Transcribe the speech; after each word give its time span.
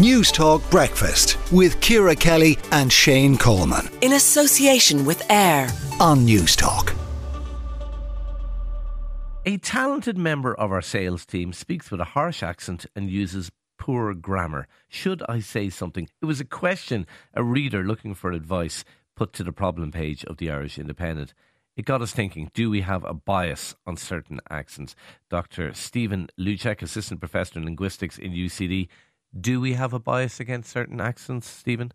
Newstalk 0.00 0.62
Breakfast 0.70 1.36
with 1.52 1.78
Ciara 1.82 2.16
Kelly 2.16 2.56
and 2.72 2.90
Shane 2.90 3.36
Coleman. 3.36 3.86
In 4.00 4.14
association 4.14 5.04
with 5.04 5.22
AIR 5.30 5.68
on 6.00 6.26
Newstalk. 6.26 6.96
A 9.44 9.58
talented 9.58 10.16
member 10.16 10.54
of 10.54 10.72
our 10.72 10.80
sales 10.80 11.26
team 11.26 11.52
speaks 11.52 11.90
with 11.90 12.00
a 12.00 12.16
harsh 12.16 12.42
accent 12.42 12.86
and 12.96 13.10
uses 13.10 13.52
poor 13.78 14.14
grammar. 14.14 14.68
Should 14.88 15.22
I 15.28 15.40
say 15.40 15.68
something? 15.68 16.08
It 16.22 16.24
was 16.24 16.40
a 16.40 16.46
question 16.46 17.06
a 17.34 17.44
reader 17.44 17.84
looking 17.84 18.14
for 18.14 18.32
advice 18.32 18.84
put 19.14 19.34
to 19.34 19.44
the 19.44 19.52
problem 19.52 19.92
page 19.92 20.24
of 20.24 20.38
the 20.38 20.50
Irish 20.50 20.78
Independent. 20.78 21.34
It 21.76 21.84
got 21.84 22.00
us 22.00 22.12
thinking 22.12 22.50
do 22.54 22.70
we 22.70 22.80
have 22.80 23.04
a 23.04 23.12
bias 23.12 23.74
on 23.86 23.98
certain 23.98 24.40
accents? 24.48 24.96
Dr. 25.28 25.74
Stephen 25.74 26.28
Lucek, 26.38 26.80
Assistant 26.80 27.20
Professor 27.20 27.58
in 27.58 27.66
Linguistics 27.66 28.18
in 28.18 28.32
UCD, 28.32 28.88
do 29.38 29.60
we 29.60 29.74
have 29.74 29.92
a 29.92 29.98
bias 29.98 30.40
against 30.40 30.70
certain 30.70 31.00
accents, 31.00 31.48
Stephen? 31.48 31.92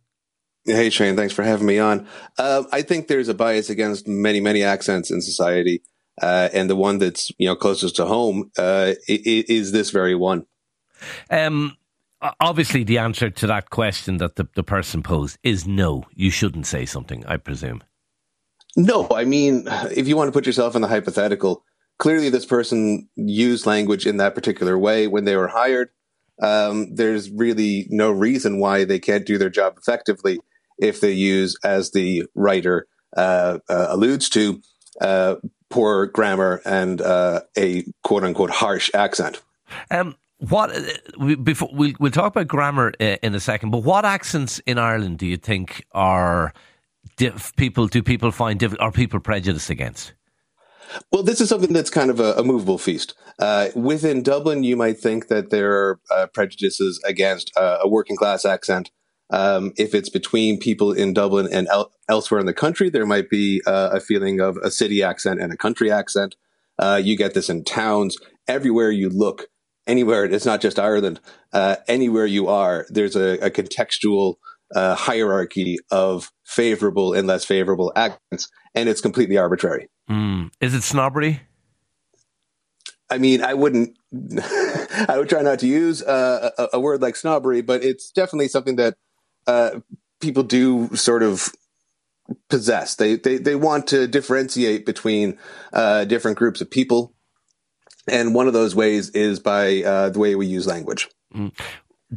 Hey, 0.66 0.90
Shane, 0.90 1.16
thanks 1.16 1.34
for 1.34 1.44
having 1.44 1.68
me 1.68 1.78
on. 1.78 2.08
Uh, 2.38 2.64
I 2.72 2.82
think 2.82 3.08
there's 3.08 3.30
a 3.30 3.34
bias 3.34 3.70
against 3.70 4.08
many, 4.08 4.40
many 4.40 4.64
accents 4.64 5.12
in 5.12 5.22
society. 5.22 5.84
Uh, 6.22 6.50
and 6.54 6.70
the 6.70 6.76
one 6.76 6.98
that's 6.98 7.32
you 7.38 7.48
know 7.48 7.56
closest 7.56 7.98
to 7.98 8.06
home 8.06 8.50
uh, 8.58 8.94
is 9.08 9.72
this 9.74 9.90
very 9.90 10.16
one. 10.16 10.46
Um, 11.30 11.76
obviously, 12.40 12.84
the 12.84 13.00
answer 13.00 13.30
to 13.30 13.48
that 13.48 13.70
question 13.70 14.18
that 14.18 14.38
the, 14.38 14.48
the 14.56 14.64
person 14.64 15.04
posed 15.04 15.38
is 15.44 15.68
no. 15.68 16.06
You 16.14 16.32
shouldn't 16.32 16.68
say 16.68 16.86
something. 16.86 17.26
I 17.26 17.38
presume. 17.38 17.84
No, 18.78 19.08
I 19.14 19.26
mean, 19.26 19.66
if 19.92 20.08
you 20.08 20.16
want 20.16 20.30
to 20.30 20.32
put 20.32 20.46
yourself 20.46 20.76
in 20.76 20.82
the 20.82 20.88
hypothetical, 20.88 21.64
clearly 22.00 22.30
this 22.30 22.46
person 22.46 23.10
used 23.16 23.66
language 23.66 24.06
in 24.08 24.18
that 24.18 24.36
particular 24.36 24.78
way 24.78 25.08
when 25.08 25.26
they 25.26 25.36
were 25.36 25.48
hired 25.48 25.90
um, 26.42 26.94
there's 26.94 27.30
really 27.30 27.88
no 27.90 28.12
reason 28.12 28.60
why 28.60 28.86
they 28.86 29.00
can't 29.00 29.26
do 29.26 29.38
their 29.38 29.50
job 29.50 29.76
effectively 29.78 30.40
if 30.78 31.02
they 31.02 31.12
use, 31.12 31.58
as 31.64 31.92
the 31.92 32.26
writer 32.36 32.88
uh, 33.16 33.60
uh, 33.70 33.88
alludes 33.90 34.30
to, 34.30 34.62
uh, 35.02 35.36
poor 35.70 36.06
grammar 36.08 36.62
and 36.66 37.02
uh, 37.02 37.42
a 37.58 37.86
quote 38.04 38.24
unquote 38.24 38.50
harsh 38.50 38.90
accent. 38.94 39.42
Um, 39.90 40.16
what 40.40 40.72
before 41.44 41.70
we'll, 41.72 41.94
we'll 42.00 42.12
talk 42.12 42.36
about 42.36 42.48
grammar 42.48 42.90
in 43.00 43.34
a 43.34 43.40
second, 43.40 43.72
but 43.72 43.84
what 43.84 44.06
accents 44.06 44.60
in 44.60 44.78
Ireland 44.78 45.18
do 45.18 45.26
you 45.26 45.38
think 45.38 45.86
are 45.94 46.54
diff, 47.16 47.56
people 47.56 47.88
do 47.88 48.04
people 48.04 48.32
find 48.32 48.60
diff, 48.60 48.76
are 48.80 48.92
people 48.92 49.20
prejudiced 49.20 49.70
against? 49.70 50.14
Well, 51.12 51.24
this 51.24 51.42
is 51.42 51.50
something 51.50 51.74
that's 51.74 51.90
kind 51.90 52.10
of 52.10 52.20
a, 52.20 52.34
a 52.34 52.44
movable 52.44 52.78
feast. 52.78 53.16
Uh, 53.40 53.70
within 53.76 54.24
Dublin, 54.24 54.64
you 54.64 54.76
might 54.76 55.00
think 55.00 55.28
that 55.28 55.50
there 55.50 55.72
are 55.72 56.00
uh, 56.12 56.28
prejudices 56.34 57.02
against 57.06 57.52
uh, 57.58 57.80
a 57.82 57.88
working 57.88 58.16
class 58.16 58.46
accent. 58.46 58.92
Um, 59.32 59.74
if 59.78 59.96
it's 59.96 60.10
between 60.10 60.60
people 60.60 60.92
in 60.92 61.14
Dublin 61.14 61.50
and 61.52 61.68
el- 61.70 61.92
elsewhere 62.08 62.40
in 62.40 62.46
the 62.46 62.54
country, 62.54 62.90
there 62.90 63.06
might 63.06 63.30
be 63.30 63.62
uh, 63.66 63.90
a 63.94 64.00
feeling 64.00 64.40
of 64.40 64.58
a 64.58 64.70
city 64.70 65.02
accent 65.02 65.42
and 65.42 65.52
a 65.52 65.58
country 65.58 65.92
accent. 65.92 66.36
Uh, 66.78 67.02
you 67.04 67.18
get 67.18 67.34
this 67.34 67.50
in 67.50 67.64
towns. 67.64 68.18
Everywhere 68.48 68.92
you 68.92 69.10
look, 69.10 69.48
anywhere, 69.88 70.26
it's 70.26 70.46
not 70.46 70.62
just 70.62 70.78
Ireland, 70.78 71.20
uh, 71.52 71.78
anywhere 71.88 72.28
you 72.28 72.48
are, 72.48 72.86
there's 72.90 73.16
a, 73.16 73.40
a 73.40 73.50
contextual 73.50 74.36
hierarchy 74.74 75.78
of 75.90 76.32
favorable 76.46 77.14
and 77.14 77.28
less 77.28 77.46
favorable 77.46 77.92
accents, 77.96 78.50
and 78.76 78.90
it's 78.90 79.02
completely 79.02 79.38
arbitrary. 79.38 79.88
Mm. 80.10 80.52
Is 80.62 80.74
it 80.74 80.84
snobbery? 80.84 81.42
I 83.10 83.18
mean, 83.18 83.44
I 83.44 83.54
wouldn't. 83.54 83.98
I 85.08 85.16
would 85.18 85.30
try 85.30 85.42
not 85.42 85.60
to 85.60 85.68
use 85.68 86.02
uh, 86.02 86.52
a, 86.58 86.68
a, 86.74 86.80
word 86.80 87.02
like 87.02 87.16
snobbery, 87.16 87.62
but 87.62 87.84
it's 87.84 88.12
definitely 88.12 88.48
something 88.48 88.78
that 88.78 88.96
uh, 89.46 89.80
people 90.22 90.44
do 90.44 90.96
sort 90.96 91.22
of 91.22 91.50
possess. 92.50 92.96
They 92.96 93.16
they 93.18 93.38
they 93.38 93.56
want 93.56 93.88
to 93.88 94.08
differentiate 94.08 94.86
between 94.86 95.38
uh, 95.74 96.06
different 96.06 96.38
groups 96.38 96.62
of 96.62 96.72
people, 96.72 97.14
and 98.08 98.34
one 98.34 98.48
of 98.48 98.54
those 98.54 98.76
ways 98.76 99.10
is 99.12 99.40
by 99.40 99.84
uh, 99.84 100.10
the 100.10 100.20
way 100.20 100.36
we 100.36 100.48
use 100.48 100.66
language. 100.66 101.10
Mm. 101.36 101.52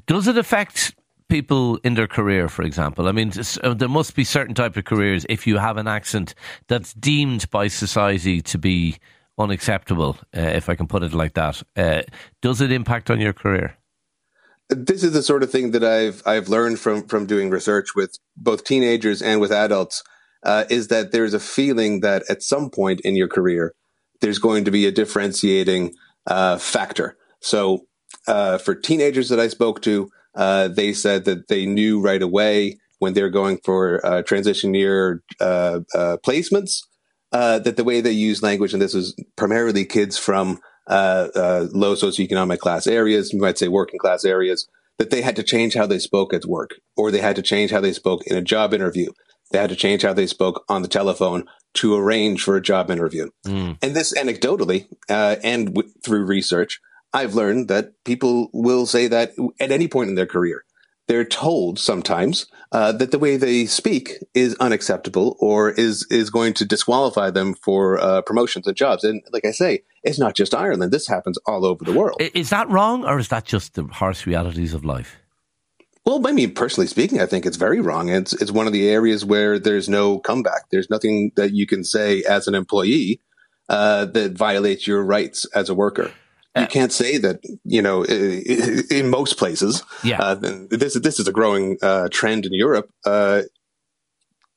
Does 0.07 0.29
it 0.29 0.39
affect 0.39 0.95
people 1.29 1.79
in 1.85 1.95
their 1.95 2.07
career, 2.07 2.49
for 2.49 2.63
example? 2.63 3.09
I 3.09 3.13
mean, 3.13 3.33
uh, 3.63 3.75
there 3.75 3.89
must 3.89 4.15
be 4.15 4.25
certain 4.25 4.55
type 4.55 4.77
of 4.77 4.85
careers 4.85 5.27
if 5.29 5.47
you 5.47 5.59
have 5.59 5.77
an 5.77 5.87
accent 5.87 6.35
that's 6.67 6.93
deemed 6.95 7.51
by 7.51 7.69
society 7.69 8.41
to 8.43 8.59
be 8.59 8.97
unacceptable, 9.39 10.17
uh, 10.37 10.41
if 10.41 10.69
I 10.69 10.75
can 10.75 10.87
put 10.87 11.03
it 11.03 11.13
like 11.13 11.35
that. 11.35 11.63
Uh, 11.77 12.03
does 12.43 12.61
it 12.61 12.73
impact 12.73 13.11
on 13.11 13.21
your 13.21 13.33
career? 13.33 13.77
This 14.69 15.03
is 15.03 15.13
the 15.13 15.23
sort 15.23 15.43
of 15.43 15.51
thing 15.51 15.71
that 15.71 15.85
I've 15.85 16.23
I've 16.27 16.49
learned 16.49 16.79
from 16.79 17.07
from 17.07 17.25
doing 17.25 17.49
research 17.49 17.95
with 17.95 18.19
both 18.37 18.65
teenagers 18.65 19.23
and 19.23 19.41
with 19.41 19.51
adults. 19.51 20.03
Uh, 20.45 20.65
is 20.71 20.87
that 20.89 21.11
there's 21.11 21.35
a 21.35 21.41
feeling 21.41 22.01
that 22.01 22.23
at 22.29 22.45
some 22.45 22.71
point 22.71 23.01
in 23.01 23.17
your 23.17 23.27
career, 23.27 23.75
there's 24.21 24.39
going 24.39 24.65
to 24.65 24.71
be 24.71 24.87
a 24.87 24.93
differentiating 24.93 25.93
uh, 26.27 26.59
factor. 26.59 27.17
So 27.41 27.87
uh, 28.29 28.59
for 28.59 28.75
teenagers 28.75 29.31
that 29.31 29.41
I 29.41 29.49
spoke 29.49 29.83
to, 29.83 30.11
uh, 30.39 30.69
they 30.69 30.93
said 30.93 31.25
that 31.25 31.49
they 31.49 31.67
knew 31.67 32.01
right 32.01 32.23
away 32.23 32.79
when 33.01 33.13
they're 33.13 33.29
going 33.29 33.59
for 33.65 34.05
uh, 34.07 34.23
transition 34.23 34.73
year 34.73 35.23
uh, 35.41 35.81
uh 35.95 36.17
placements 36.25 36.85
uh, 37.33 37.59
that 37.59 37.77
the 37.77 37.85
way 37.85 38.01
they 38.01 38.13
use 38.13 38.43
language, 38.43 38.73
and 38.73 38.81
this 38.81 38.95
is 38.95 39.15
primarily 39.37 39.85
kids 39.85 40.17
from 40.17 40.61
low 40.89 41.95
socioeconomic 41.95 42.59
class 42.59 42.87
areas, 42.87 43.33
you 43.33 43.41
might 43.41 43.59
say 43.59 43.69
working 43.69 43.99
class 43.99 44.25
areas, 44.25 44.67
that 44.99 45.11
they 45.11 45.21
had 45.21 45.37
to 45.37 45.43
change 45.43 45.75
how 45.75 45.87
they 45.87 45.99
spoke 45.99 46.33
at 46.33 46.47
work, 46.47 46.77
or 46.97 47.11
they 47.11 47.21
had 47.21 47.37
to 47.37 47.43
change 47.43 47.71
how 47.71 47.81
they 47.81 47.93
spoke 47.93 48.23
in 48.27 48.37
a 48.37 48.43
job 48.43 48.73
interview. 48.73 49.11
They 49.51 49.59
had 49.59 49.71
to 49.71 49.77
change 49.77 50.03
how 50.03 50.13
they 50.13 50.27
spoke 50.27 50.65
on 50.69 50.83
the 50.83 50.89
telephone 50.89 51.45
to 51.75 51.95
arrange 51.95 52.43
for 52.43 52.57
a 52.57 52.63
job 52.63 52.91
interview. 52.91 53.29
Mm. 53.47 53.79
And 53.83 53.95
this 53.95 54.17
anecdotally, 54.17 54.87
and 55.09 55.75
w- 55.75 55.93
through 56.05 56.25
research, 56.25 56.81
I've 57.13 57.35
learned 57.35 57.69
that 57.69 57.93
people 58.05 58.51
will 58.53 58.87
say 58.87 59.09
that 59.09 59.33
at 59.61 59.71
any 59.71 59.89
point 59.89 60.11
in 60.11 60.15
their 60.15 60.27
career. 60.27 60.65
They're 61.07 61.25
told 61.25 61.79
sometimes 61.79 62.47
uh, 62.71 62.93
that 62.93 63.13
the 63.13 63.19
way 63.19 63.39
they 63.39 63.65
speak 63.65 64.19
is 64.35 64.55
unacceptable 64.57 65.39
or 65.41 65.71
is 65.71 66.07
is 66.11 66.29
going 66.29 66.53
to 66.55 66.67
disqualify 66.67 67.31
them 67.31 67.55
for 67.55 67.99
uh, 67.99 68.21
promotions 68.21 68.67
and 68.67 68.77
jobs. 68.77 69.05
And 69.05 69.23
like 69.33 69.47
I 69.47 69.53
say, 69.53 69.85
it's 70.05 70.19
not 70.19 70.35
just 70.35 70.55
Ireland. 70.55 70.93
This 70.93 71.09
happens 71.09 71.39
all 71.47 71.65
over 71.65 71.83
the 71.83 71.95
world. 71.95 72.21
Is 72.21 72.51
that 72.51 72.69
wrong, 72.69 73.07
or 73.07 73.19
is 73.19 73.29
that 73.29 73.47
just 73.47 73.73
the 73.73 73.85
harsh 73.85 74.27
realities 74.27 74.75
of 74.75 74.85
life? 74.85 75.17
Well, 76.05 76.27
I 76.27 76.33
mean, 76.33 76.53
personally 76.53 76.87
speaking, 76.87 77.23
I 77.23 77.27
think 77.27 77.47
it's 77.47 77.57
very 77.57 77.81
wrong. 77.81 78.11
It's 78.11 78.35
it's 78.35 78.53
one 78.53 78.67
of 78.67 78.75
the 78.75 78.91
areas 78.91 79.25
where 79.25 79.59
there's 79.59 79.89
no 79.89 80.19
comeback. 80.19 80.69
There's 80.71 80.91
nothing 80.91 81.33
that 81.37 81.55
you 81.55 81.67
can 81.67 81.85
say 81.85 82.23
as 82.25 82.47
an 82.47 82.55
employee 82.55 83.23
uh, 83.71 84.05
that 84.07 84.33
violates 84.33 84.87
your 84.87 85.03
rights 85.03 85.47
as 85.55 85.71
a 85.71 85.75
worker 85.75 86.13
you 86.61 86.67
can't 86.67 86.93
say 86.93 87.19
that 87.19 87.41
you 87.65 87.83
know 87.83 88.05
in 88.05 89.11
most 89.11 89.37
places. 89.37 89.83
Yeah, 90.03 90.21
uh, 90.21 90.35
this 90.35 90.95
this 90.95 91.21
is 91.21 91.29
a 91.29 91.33
growing 91.33 91.79
uh, 91.83 92.09
trend 92.11 92.47
in 92.47 92.53
Europe 92.53 92.91
uh, 93.05 93.43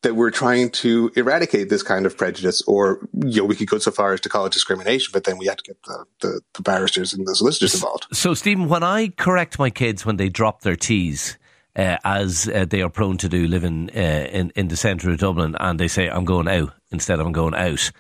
that 0.01 0.15
we're 0.15 0.31
trying 0.31 0.69
to 0.69 1.11
eradicate 1.15 1.69
this 1.69 1.83
kind 1.83 2.05
of 2.05 2.17
prejudice, 2.17 2.61
or 2.63 3.07
you 3.13 3.41
know, 3.41 3.45
we 3.45 3.55
could 3.55 3.69
go 3.69 3.77
so 3.77 3.91
far 3.91 4.13
as 4.13 4.21
to 4.21 4.29
call 4.29 4.45
it 4.45 4.53
discrimination, 4.53 5.11
but 5.13 5.25
then 5.25 5.37
we 5.37 5.45
have 5.45 5.57
to 5.57 5.63
get 5.63 5.83
the, 5.83 6.05
the, 6.21 6.41
the 6.55 6.61
barristers 6.61 7.13
and 7.13 7.27
the 7.27 7.35
solicitors 7.35 7.75
involved. 7.75 8.07
So, 8.11 8.33
Stephen, 8.33 8.67
when 8.67 8.83
I 8.83 9.09
correct 9.09 9.59
my 9.59 9.69
kids 9.69 10.05
when 10.05 10.17
they 10.17 10.29
drop 10.29 10.61
their 10.61 10.75
T's. 10.75 11.37
Uh, 11.73 11.95
as 12.03 12.49
uh, 12.49 12.65
they 12.65 12.81
are 12.81 12.89
prone 12.89 13.15
to 13.15 13.29
do 13.29 13.47
living 13.47 13.89
uh, 13.95 14.27
in 14.29 14.51
in 14.57 14.67
the 14.67 14.75
centre 14.75 15.09
of 15.09 15.17
Dublin, 15.17 15.55
and 15.57 15.79
they 15.79 15.87
say 15.87 16.09
I'm 16.09 16.25
going 16.25 16.49
out 16.49 16.73
instead 16.91 17.21
of 17.21 17.25
I'm 17.25 17.31
going 17.31 17.55
out. 17.55 17.91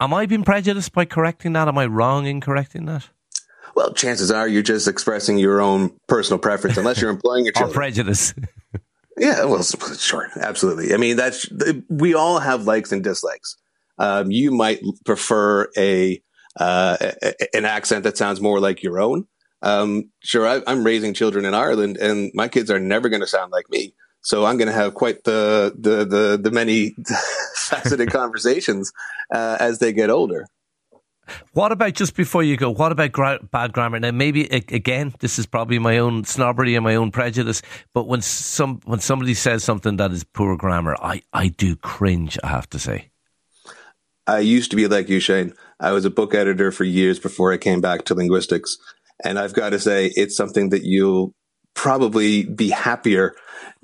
Am 0.00 0.14
I 0.14 0.24
being 0.24 0.42
prejudiced 0.42 0.92
by 0.94 1.04
correcting 1.04 1.52
that? 1.52 1.68
Am 1.68 1.76
I 1.76 1.84
wrong 1.84 2.24
in 2.24 2.40
correcting 2.40 2.86
that? 2.86 3.10
Well, 3.74 3.92
chances 3.92 4.30
are 4.30 4.46
you're 4.46 4.62
just 4.62 4.86
expressing 4.86 5.38
your 5.38 5.60
own 5.60 5.96
personal 6.06 6.38
preference, 6.38 6.76
unless 6.76 7.00
you're 7.00 7.10
employing 7.10 7.44
your 7.44 7.52
children. 7.52 7.70
or 7.70 7.74
prejudice. 7.74 8.34
yeah, 9.18 9.44
well, 9.44 9.62
sure, 9.62 10.30
absolutely. 10.36 10.94
I 10.94 10.96
mean, 10.96 11.16
that's 11.16 11.48
we 11.88 12.14
all 12.14 12.38
have 12.38 12.66
likes 12.66 12.92
and 12.92 13.02
dislikes. 13.02 13.56
Um, 13.98 14.30
you 14.30 14.50
might 14.50 14.80
prefer 15.04 15.68
a 15.76 16.22
uh, 16.58 16.96
an 17.52 17.64
accent 17.64 18.04
that 18.04 18.16
sounds 18.16 18.40
more 18.40 18.60
like 18.60 18.82
your 18.82 19.00
own. 19.00 19.26
Um, 19.62 20.10
sure, 20.20 20.46
I, 20.46 20.60
am 20.70 20.84
raising 20.84 21.14
children 21.14 21.44
in 21.44 21.54
Ireland, 21.54 21.96
and 21.96 22.30
my 22.34 22.48
kids 22.48 22.70
are 22.70 22.78
never 22.78 23.08
going 23.08 23.22
to 23.22 23.26
sound 23.26 23.50
like 23.50 23.70
me. 23.70 23.94
So 24.20 24.44
I'm 24.44 24.56
going 24.56 24.68
to 24.68 24.74
have 24.74 24.94
quite 24.94 25.24
the 25.24 25.74
the 25.78 26.04
the, 26.04 26.38
the 26.40 26.50
many 26.50 26.96
faceted 27.56 28.10
conversations 28.12 28.92
uh, 29.32 29.56
as 29.60 29.78
they 29.78 29.92
get 29.92 30.10
older. 30.10 30.46
What 31.52 31.72
about 31.72 31.94
just 31.94 32.14
before 32.14 32.42
you 32.42 32.56
go? 32.56 32.70
What 32.70 32.92
about 32.92 33.12
gra- 33.12 33.40
bad 33.50 33.72
grammar? 33.72 33.98
Now, 34.00 34.10
maybe 34.10 34.46
again, 34.46 35.14
this 35.20 35.38
is 35.38 35.46
probably 35.46 35.78
my 35.78 35.98
own 35.98 36.24
snobbery 36.24 36.74
and 36.74 36.84
my 36.84 36.94
own 36.94 37.10
prejudice. 37.10 37.62
But 37.92 38.06
when 38.06 38.20
some 38.20 38.80
when 38.84 39.00
somebody 39.00 39.34
says 39.34 39.64
something 39.64 39.96
that 39.96 40.12
is 40.12 40.24
poor 40.24 40.56
grammar, 40.56 40.96
I 41.00 41.22
I 41.32 41.48
do 41.48 41.76
cringe. 41.76 42.38
I 42.42 42.48
have 42.48 42.68
to 42.70 42.78
say. 42.78 43.10
I 44.26 44.38
used 44.38 44.70
to 44.70 44.76
be 44.76 44.88
like 44.88 45.08
you, 45.08 45.20
Shane. 45.20 45.52
I 45.80 45.92
was 45.92 46.04
a 46.04 46.10
book 46.10 46.34
editor 46.34 46.72
for 46.72 46.84
years 46.84 47.18
before 47.18 47.52
I 47.52 47.58
came 47.58 47.80
back 47.80 48.04
to 48.06 48.14
linguistics, 48.14 48.78
and 49.22 49.38
I've 49.38 49.52
got 49.52 49.70
to 49.70 49.78
say, 49.78 50.12
it's 50.14 50.36
something 50.36 50.70
that 50.70 50.84
you'll 50.84 51.34
probably 51.74 52.44
be 52.44 52.70
happier 52.70 53.34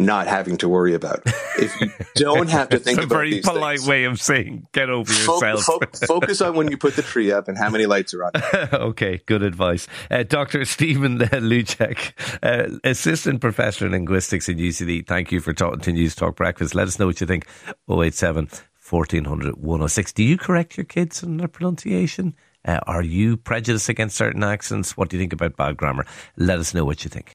not 0.01 0.27
having 0.27 0.57
to 0.57 0.69
worry 0.69 0.95
about. 0.95 1.21
If 1.59 1.79
you 1.81 1.91
don't 2.15 2.49
have 2.49 2.71
to 2.71 2.79
think 2.79 2.99
it's 2.99 3.05
a 3.05 3.07
about 3.07 3.17
very 3.17 3.41
polite 3.41 3.79
things, 3.79 3.89
way 3.89 4.05
of 4.05 4.21
saying 4.21 4.67
get 4.73 4.89
over 4.89 5.13
yourself. 5.13 5.65
fo- 5.65 6.07
focus 6.07 6.41
on 6.41 6.57
when 6.57 6.71
you 6.71 6.79
put 6.79 6.97
the 6.97 7.03
tree 7.03 7.31
up 7.31 7.49
and 7.49 7.59
how 7.59 7.69
many 7.69 7.87
lights 7.87 8.15
are 8.15 8.25
on. 8.25 8.33
okay, 8.73 9.21
good 9.27 9.43
advice. 9.43 9.87
Uh, 10.11 10.23
Dr. 10.23 10.65
Stephen 10.65 11.19
Lucek, 11.19 12.13
uh, 12.43 12.79
Assistant 12.83 13.41
Professor 13.41 13.87
in 13.87 13.93
Linguistics 13.93 14.49
at 14.49 14.57
UCD, 14.57 15.07
thank 15.07 15.31
you 15.31 15.41
for 15.41 15.53
talking 15.53 15.81
to 15.81 15.93
Newstalk 15.93 16.37
Breakfast. 16.37 16.75
Let 16.75 16.89
us 16.89 16.99
know 16.99 17.07
what 17.07 17.21
you 17.21 17.27
think. 17.27 17.47
087 17.91 18.49
1400 18.89 19.57
106. 19.57 20.13
Do 20.13 20.25
you 20.25 20.37
correct 20.39 20.77
your 20.77 20.85
kids 20.85 21.23
on 21.23 21.37
their 21.37 21.49
pronunciation? 21.49 22.35
Uh, 22.65 22.81
are 22.87 23.03
you 23.03 23.37
prejudiced 23.37 23.89
against 23.89 24.17
certain 24.17 24.43
accents? 24.43 24.97
What 24.97 25.09
do 25.09 25.17
you 25.17 25.23
think 25.23 25.33
about 25.33 25.57
bad 25.57 25.77
grammar? 25.77 26.07
Let 26.37 26.59
us 26.59 26.75
know 26.75 26.85
what 26.85 27.05
you 27.05 27.11
think. 27.11 27.35